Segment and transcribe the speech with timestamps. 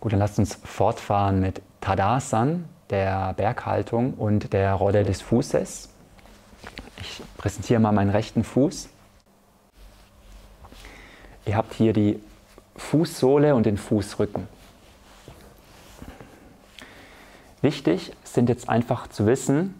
[0.00, 5.90] Gut, dann lasst uns fortfahren mit Tadasan, der Berghaltung und der Rolle des Fußes.
[7.02, 8.88] Ich präsentiere mal meinen rechten Fuß.
[11.44, 12.18] Ihr habt hier die
[12.76, 14.48] Fußsohle und den Fußrücken.
[17.60, 19.74] Wichtig sind jetzt einfach zu wissen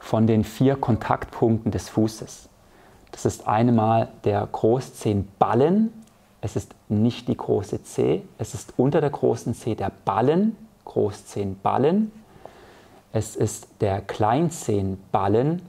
[0.00, 2.48] von den vier Kontaktpunkten des Fußes.
[3.12, 5.92] Das ist einmal der Großzehenballen,
[6.42, 12.10] es ist nicht die große Zeh, es ist unter der großen Zeh der Ballen, Großzehenballen,
[13.12, 15.62] es ist der Kleinzehenballen,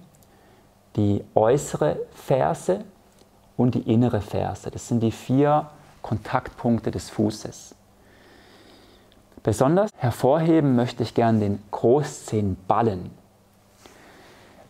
[0.96, 2.84] die äußere Ferse
[3.56, 4.72] und die innere Ferse.
[4.72, 5.70] Das sind die vier
[6.02, 7.76] Kontaktpunkte des Fußes.
[9.44, 13.12] Besonders hervorheben möchte ich gern den Großzehenballen.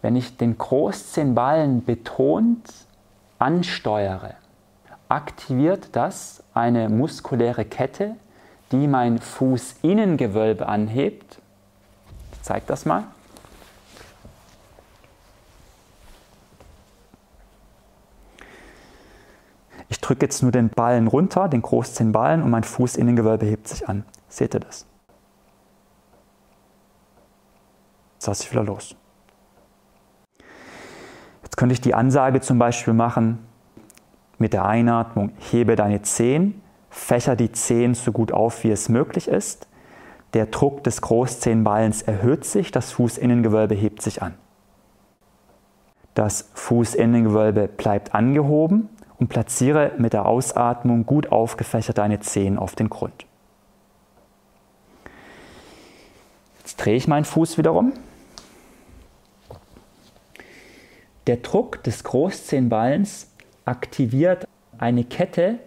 [0.02, 2.67] Wenn ich den Großzehenballen betont
[3.39, 4.35] ansteuere,
[5.14, 8.16] aktiviert das eine muskuläre Kette,
[8.72, 11.38] die mein Fußinnengewölbe anhebt.
[12.33, 13.03] Ich zeige das mal.
[19.88, 24.06] Ich drücke jetzt nur den Ballen runter, den Großzehenballen, und mein Fußinnengewölbe hebt sich an.
[24.28, 24.88] Seht ihr das?
[28.16, 28.95] Jetzt lasse ich wieder los.
[31.44, 33.53] Jetzt könnte ich die Ansage zum Beispiel machen
[34.38, 39.28] mit der Einatmung, hebe deine Zehen, fächer die Zehen so gut auf, wie es möglich
[39.28, 39.67] ist.
[40.34, 44.34] Der Druck des Großzehenballens erhöht sich, das Fußinnengewölbe hebt sich an.
[46.14, 52.90] Das Fußinnengewölbe bleibt angehoben und platziere mit der Ausatmung gut aufgefächert deine Zehen auf den
[52.90, 53.25] Grund.
[56.59, 57.94] Jetzt drehe ich meinen Fuß wiederum.
[61.28, 63.32] Der Druck des Großzehenballens
[63.66, 64.47] aktiviert
[64.78, 65.59] eine Kette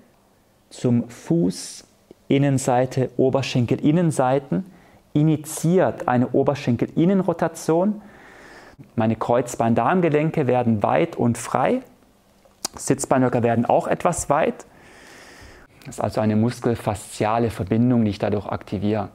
[0.71, 1.85] zum Fuß,
[2.29, 4.67] Innenseite, Oberschenkel, Innenseiten,
[5.13, 8.03] initiiert eine Oberschenkel-Innenrotation.
[8.95, 11.81] Meine Kreuzbein-Darmgelenke werden weit und frei.
[12.77, 14.67] Sitzbeinhöcker werden auch etwas weit.
[15.87, 19.09] Das ist also eine muskelfasziale Verbindung, die ich dadurch aktiviere.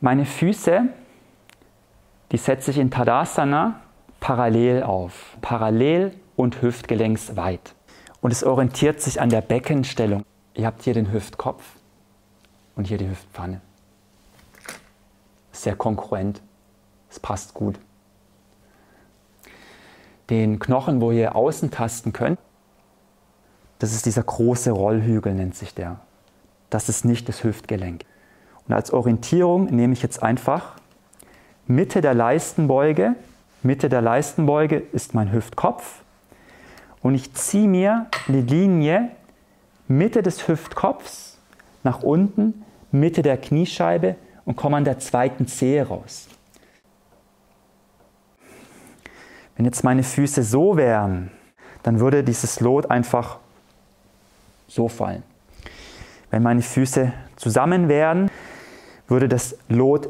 [0.00, 0.84] Meine Füße,
[2.32, 3.80] die setze ich in Tadasana
[4.22, 7.74] parallel auf, parallel und hüftgelenksweit.
[8.20, 10.24] Und es orientiert sich an der Beckenstellung.
[10.54, 11.64] Ihr habt hier den Hüftkopf
[12.76, 13.60] und hier die Hüftpfanne.
[15.50, 16.40] Sehr konkurrent.
[17.10, 17.80] Es passt gut.
[20.30, 22.38] Den Knochen, wo ihr außen tasten könnt,
[23.80, 25.98] das ist dieser große Rollhügel, nennt sich der.
[26.70, 28.04] Das ist nicht das Hüftgelenk.
[28.68, 30.76] Und als Orientierung nehme ich jetzt einfach
[31.66, 33.16] Mitte der Leistenbeuge.
[33.62, 36.02] Mitte der Leistenbeuge ist mein Hüftkopf.
[37.00, 39.10] Und ich ziehe mir eine Linie
[39.88, 41.38] Mitte des Hüftkopfs
[41.82, 46.28] nach unten, Mitte der Kniescheibe und komme an der zweiten Zehe raus.
[49.56, 51.30] Wenn jetzt meine Füße so wären,
[51.82, 53.38] dann würde dieses Lot einfach
[54.66, 55.22] so fallen.
[56.30, 58.30] Wenn meine Füße zusammen wären,
[59.08, 60.08] würde das Lot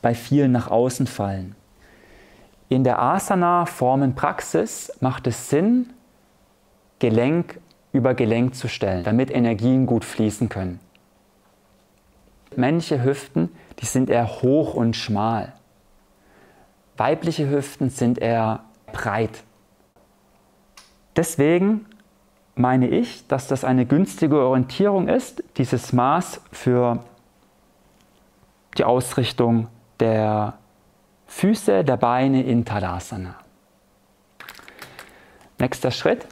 [0.00, 1.54] bei vielen nach außen fallen.
[2.68, 5.92] In der Asana-Formenpraxis macht es Sinn,
[6.98, 7.60] Gelenk
[7.92, 10.80] über Gelenk zu stellen, damit Energien gut fließen können.
[12.56, 15.52] Männliche Hüften, die sind eher hoch und schmal.
[16.96, 18.60] Weibliche Hüften sind eher
[18.92, 19.42] breit.
[21.16, 21.86] Deswegen
[22.54, 27.00] meine ich, dass das eine günstige Orientierung ist, dieses Maß für
[28.78, 29.68] die Ausrichtung
[30.00, 30.54] der
[31.26, 33.36] Füße, der Beine in Tadasana.
[35.58, 36.26] Nächster Schritt.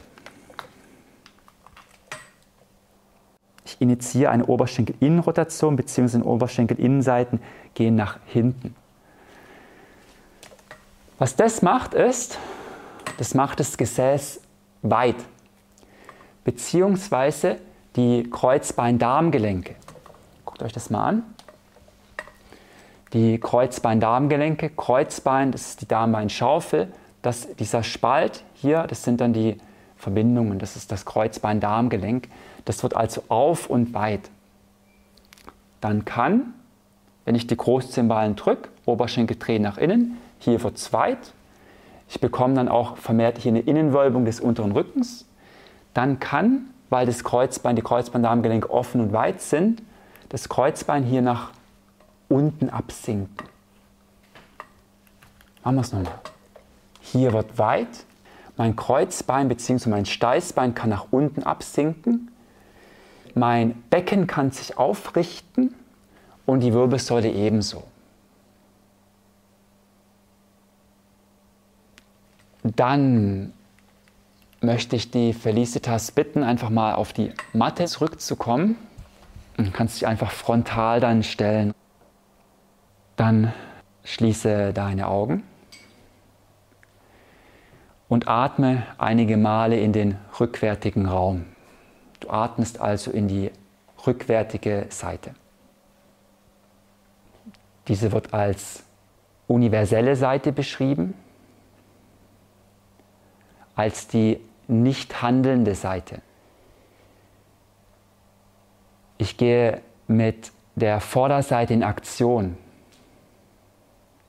[3.65, 6.21] Ich initiiere eine Oberschenkelinnenrotation bzw.
[6.21, 7.39] Oberschenkelinnenseiten
[7.73, 8.75] gehen nach hinten.
[11.17, 12.37] Was das macht ist,
[13.17, 14.41] das macht das Gesäß
[14.81, 15.15] weit,
[16.43, 17.59] beziehungsweise
[17.95, 19.75] die Kreuzbein-Darmgelenke.
[20.45, 21.32] Guckt euch das mal an
[23.13, 24.69] die Kreuzbein-Darmgelenke.
[24.69, 26.91] Kreuzbein, das ist die Darmbeinschaufel.
[27.21, 29.57] Das, dieser Spalt hier, das sind dann die
[29.95, 32.27] Verbindungen, das ist das Kreuzbein-Darmgelenk.
[32.65, 34.29] Das wird also auf und weit.
[35.79, 36.53] Dann kann,
[37.25, 41.33] wenn ich die Großzimballen drücke, Oberschenkel drehen nach innen, hier wird es weit.
[42.09, 45.25] Ich bekomme dann auch vermehrt hier eine Innenwölbung des unteren Rückens.
[45.93, 49.81] Dann kann, weil das Kreuzbein, die Kreuzbein-Darmgelenke offen und weit sind,
[50.29, 51.51] das Kreuzbein hier nach
[52.33, 53.47] unten absinken.
[55.63, 56.19] Machen wir es nochmal.
[56.99, 58.05] Hier wird weit,
[58.57, 59.89] mein Kreuzbein bzw.
[59.89, 62.29] mein Steißbein kann nach unten absinken.
[63.35, 65.73] mein Becken kann sich aufrichten
[66.45, 67.83] und die Wirbelsäule ebenso.
[72.63, 73.53] Dann
[74.61, 78.77] möchte ich die Felicitas bitten, einfach mal auf die Matte zurückzukommen.
[79.57, 81.73] Du kannst dich einfach frontal dann stellen.
[83.15, 83.53] Dann
[84.03, 85.43] schließe deine Augen
[88.09, 91.45] und atme einige Male in den rückwärtigen Raum.
[92.19, 93.51] Du atmest also in die
[94.05, 95.33] rückwärtige Seite.
[97.87, 98.83] Diese wird als
[99.47, 101.13] universelle Seite beschrieben,
[103.75, 106.21] als die nicht handelnde Seite.
[109.17, 112.57] Ich gehe mit der Vorderseite in Aktion.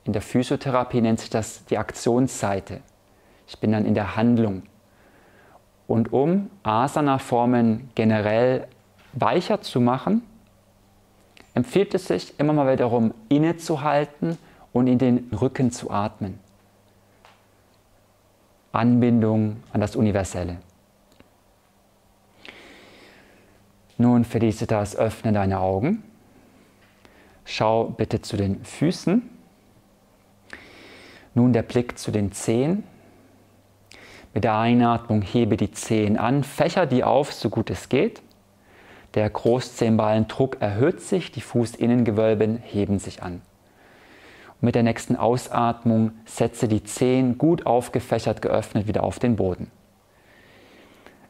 [0.04, 2.80] In der Physiotherapie nennt sich das die Aktionsseite.
[3.46, 4.62] Ich bin dann in der Handlung.
[5.86, 8.66] Und um Asana-Formen generell
[9.12, 10.22] weicher zu machen,
[11.54, 14.38] empfiehlt es sich immer mal wieder darum, innezuhalten
[14.72, 16.38] und in den Rücken zu atmen.
[18.72, 20.58] Anbindung an das Universelle.
[23.96, 26.02] Nun, Felicitas, öffne deine Augen.
[27.44, 29.30] Schau bitte zu den Füßen.
[31.34, 32.84] Nun der Blick zu den Zehen.
[34.32, 38.22] Mit der Einatmung hebe die Zehen an, fächer die auf, so gut es geht.
[39.14, 43.42] Der Großzehenballendruck erhöht sich, die Fußinnengewölben heben sich an.
[44.60, 49.70] Und mit der nächsten Ausatmung setze die Zehen gut aufgefächert geöffnet wieder auf den Boden.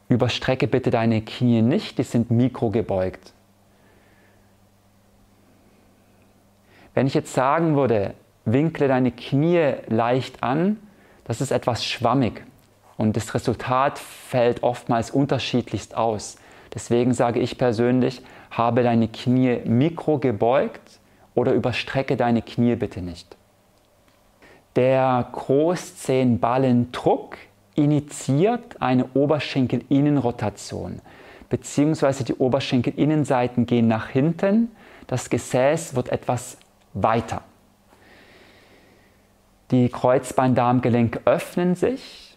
[0.08, 3.32] Überstrecke bitte deine Knie nicht, die sind mikrogebeugt.
[6.94, 10.78] Wenn ich jetzt sagen würde, winkle deine Knie leicht an,
[11.24, 12.44] das ist etwas schwammig
[12.96, 16.36] und das Resultat fällt oftmals unterschiedlichst aus.
[16.72, 21.00] Deswegen sage ich persönlich, habe deine Knie mikro gebeugt
[21.34, 23.36] oder überstrecke deine Knie bitte nicht.
[24.76, 27.38] Der Großzehenballendruck
[27.74, 31.00] initiiert eine Oberschenkelinnenrotation,
[31.48, 34.70] beziehungsweise die Oberschenkelinnenseiten gehen nach hinten,
[35.06, 36.56] das Gesäß wird etwas
[36.92, 37.42] weiter.
[39.70, 42.36] Die Kreuzbeindarmgelenke öffnen sich.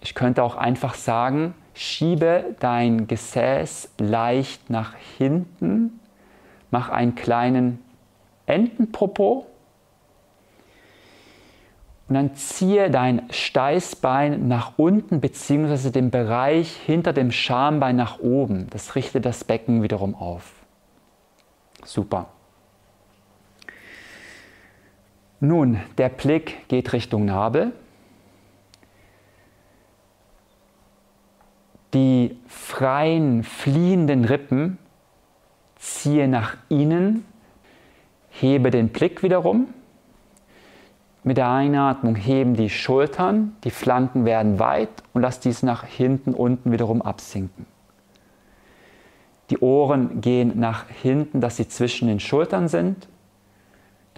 [0.00, 6.00] Ich könnte auch einfach sagen, Schiebe dein Gesäß leicht nach hinten,
[6.70, 7.78] mach einen kleinen
[8.46, 9.46] Entenpopo
[12.08, 15.90] und dann ziehe dein Steißbein nach unten bzw.
[15.90, 18.68] den Bereich hinter dem Schambein nach oben.
[18.70, 20.52] Das richtet das Becken wiederum auf.
[21.84, 22.30] Super.
[25.40, 27.72] Nun, der Blick geht Richtung Nabel.
[31.94, 34.78] Die freien, fliehenden Rippen
[35.76, 37.24] ziehe nach innen,
[38.30, 39.68] hebe den Blick wiederum.
[41.22, 46.34] Mit der Einatmung heben die Schultern, die Flanken werden weit und lass dies nach hinten
[46.34, 47.66] unten wiederum absinken.
[49.50, 53.08] Die Ohren gehen nach hinten, dass sie zwischen den Schultern sind.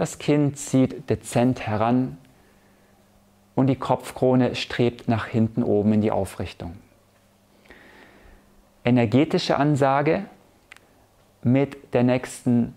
[0.00, 2.16] Das Kinn zieht dezent heran
[3.54, 6.74] und die Kopfkrone strebt nach hinten oben in die Aufrichtung
[8.84, 10.24] energetische Ansage
[11.42, 12.74] mit der nächsten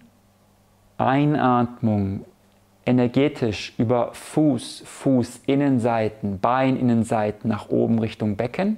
[0.98, 2.26] Einatmung
[2.86, 8.78] energetisch über Fuß, Fußinnenseiten, Beininnenseiten nach oben Richtung Becken.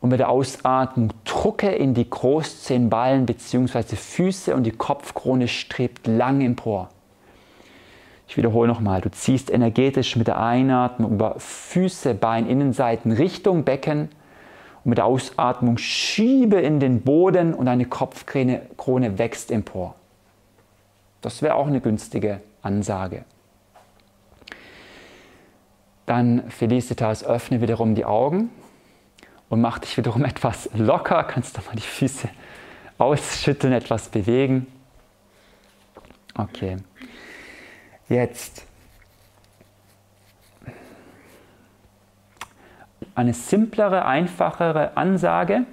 [0.00, 3.94] Und mit der Ausatmung drucke in die Großzehenballen bzw.
[3.94, 6.88] Füße und die Kopfkrone strebt lang empor.
[8.32, 14.08] Ich wiederhole nochmal, du ziehst energetisch mit der Einatmung über Füße, Beininnenseiten Richtung Becken
[14.84, 19.96] und mit der Ausatmung schiebe in den Boden und deine Kopfkrone Krone wächst empor.
[21.20, 23.26] Das wäre auch eine günstige Ansage.
[26.06, 28.48] Dann Felicitas, öffne wiederum die Augen
[29.50, 31.22] und mach dich wiederum etwas locker.
[31.24, 32.30] Kannst du mal die Füße
[32.96, 34.68] ausschütteln, etwas bewegen.
[36.34, 36.78] Okay.
[38.08, 38.66] Jetzt
[43.14, 45.64] eine simplere, einfachere Ansage.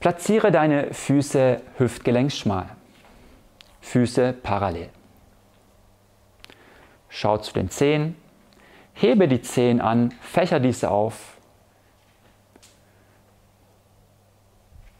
[0.00, 2.68] Platziere deine Füße hüftgelenkschmal,
[3.80, 4.90] Füße parallel.
[7.08, 8.16] Schau zu den Zehen,
[8.92, 11.38] hebe die Zehen an, fächer diese auf.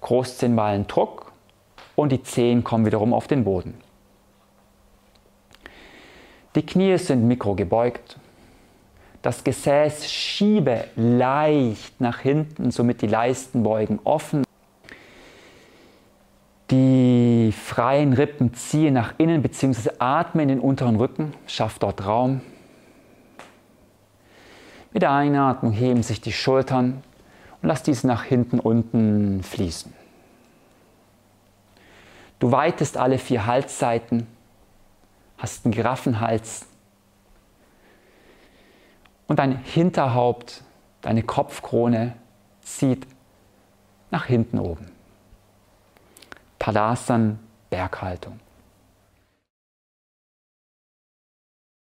[0.00, 1.32] Großzehenballen Druck
[1.96, 3.83] und die Zehen kommen wiederum auf den Boden.
[6.54, 8.16] Die Knie sind mikrogebeugt.
[9.22, 14.44] Das Gesäß schiebe leicht nach hinten, somit die Leistenbeugen offen.
[16.70, 19.90] Die freien Rippen ziehen nach innen bzw.
[19.98, 22.40] atme in den unteren Rücken, schaff dort Raum.
[24.92, 27.02] Mit der Einatmung heben sich die Schultern
[27.60, 29.92] und lass dies nach hinten unten fließen.
[32.38, 34.26] Du weitest alle vier Halsseiten,
[35.38, 36.66] hast einen Giraffenhals
[39.26, 40.62] und dein Hinterhaupt,
[41.02, 42.16] deine Kopfkrone
[42.62, 43.06] zieht
[44.10, 44.90] nach hinten oben.
[46.58, 47.38] Padasan,
[47.70, 48.40] Berghaltung.